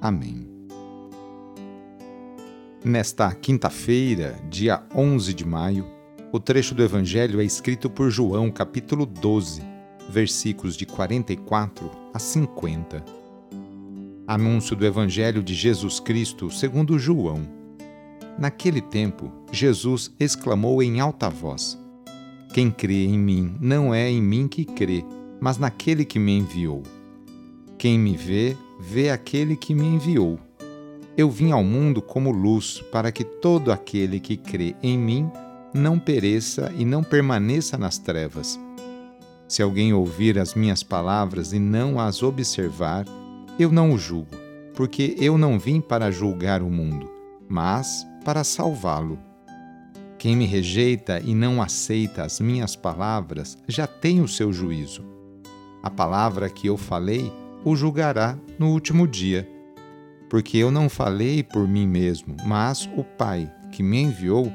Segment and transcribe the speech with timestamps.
[0.00, 0.48] Amém.
[2.82, 5.84] Nesta quinta-feira, dia 11 de maio,
[6.32, 9.62] o trecho do Evangelho é escrito por João, capítulo 12,
[10.08, 13.04] versículos de 44 a 50.
[14.26, 17.46] Anúncio do Evangelho de Jesus Cristo segundo João.
[18.38, 21.78] Naquele tempo, Jesus exclamou em alta voz:
[22.54, 25.04] Quem crê em mim não é em mim que crê,
[25.38, 26.82] mas naquele que me enviou.
[27.76, 30.38] Quem me vê, vê aquele que me enviou.
[31.16, 35.30] Eu vim ao mundo como luz, para que todo aquele que crê em mim
[35.74, 38.58] não pereça e não permaneça nas trevas.
[39.46, 43.04] Se alguém ouvir as minhas palavras e não as observar,
[43.58, 44.30] eu não o julgo,
[44.74, 47.10] porque eu não vim para julgar o mundo,
[47.48, 49.18] mas para salvá-lo.
[50.18, 55.04] Quem me rejeita e não aceita as minhas palavras já tem o seu juízo.
[55.82, 57.32] A palavra que eu falei
[57.64, 59.48] o julgará no último dia.
[60.28, 64.52] Porque eu não falei por mim mesmo, mas o Pai que me enviou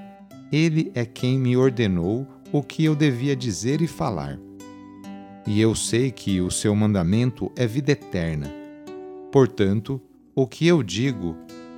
[0.51, 4.39] ele é quem me ordenou o que eu devia dizer e falar.
[5.45, 8.51] E eu sei que o seu mandamento é vida eterna.
[9.31, 10.01] Portanto,
[10.33, 11.35] o que eu digo,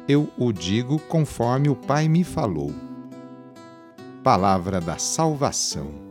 [0.08, 2.72] eu o digo conforme o Pai me falou.
[4.24, 6.07] Palavra da Salvação.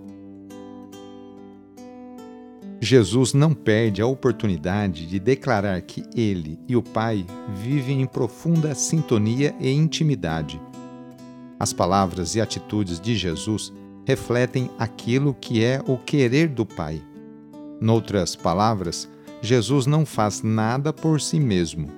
[2.87, 8.75] Jesus não perde a oportunidade de declarar que ele e o Pai vivem em profunda
[8.75, 10.61] sintonia e intimidade
[11.59, 13.73] as palavras e atitudes de Jesus
[14.05, 17.03] refletem aquilo que é o querer do Pai.
[17.81, 19.09] Noutras palavras,
[19.41, 21.89] Jesus não faz nada por si mesmo.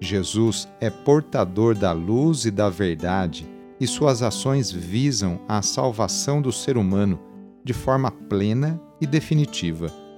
[0.00, 3.48] Jesus é portador da luz e da verdade
[3.78, 7.18] e suas ações visam a salvação do ser humano
[7.64, 10.09] de forma plena e definitiva.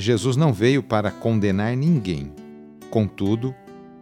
[0.00, 2.32] Jesus não veio para condenar ninguém.
[2.90, 3.54] Contudo,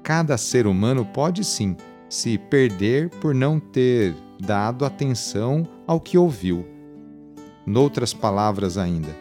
[0.03, 1.77] cada ser humano pode sim
[2.09, 6.65] se perder por não ter dado atenção ao que ouviu.
[7.67, 9.15] Noutras palavras ainda,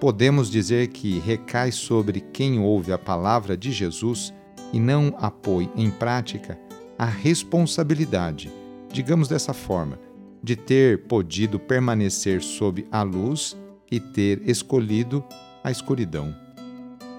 [0.00, 4.34] podemos dizer que recai sobre quem ouve a palavra de Jesus
[4.72, 6.58] e não a põe em prática
[6.98, 8.52] a responsabilidade,
[8.92, 9.98] digamos dessa forma,
[10.42, 13.56] de ter podido permanecer sob a luz
[13.90, 15.24] e ter escolhido
[15.64, 16.36] a escuridão.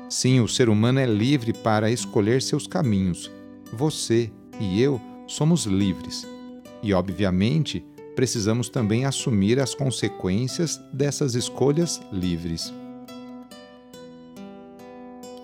[0.08, 3.32] Sim, o ser humano é livre para escolher seus caminhos.
[3.74, 6.28] Você e eu somos livres.
[6.84, 7.84] E, obviamente,
[8.16, 12.72] precisamos também assumir as consequências dessas escolhas livres.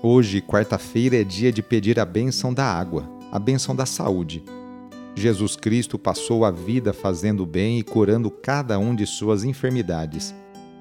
[0.03, 4.43] Hoje, quarta-feira, é dia de pedir a bênção da água, a bênção da saúde.
[5.15, 10.33] Jesus Cristo passou a vida fazendo bem e curando cada um de suas enfermidades,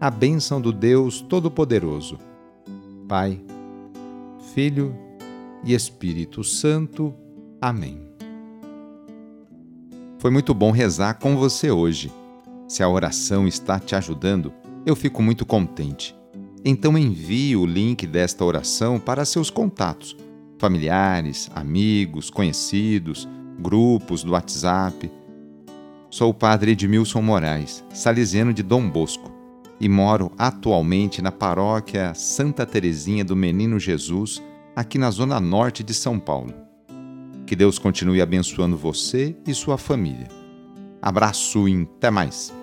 [0.00, 2.18] a bênção do Deus Todo-Poderoso.
[3.08, 3.40] Pai,
[4.54, 4.94] Filho
[5.64, 7.12] e Espírito Santo.
[7.60, 8.00] Amém.
[10.18, 12.12] Foi muito bom rezar com você hoje.
[12.68, 14.52] Se a oração está te ajudando,
[14.86, 16.14] eu fico muito contente.
[16.64, 20.16] Então envie o link desta oração para seus contatos,
[20.58, 23.28] familiares, amigos, conhecidos,
[23.58, 25.10] grupos do WhatsApp.
[26.08, 29.27] Sou o padre Edmilson Moraes, salesiano de Dom Bosco
[29.80, 34.42] e moro atualmente na paróquia Santa Terezinha do Menino Jesus,
[34.74, 36.52] aqui na zona norte de São Paulo.
[37.46, 40.28] Que Deus continue abençoando você e sua família.
[41.00, 42.57] Abraço e até mais!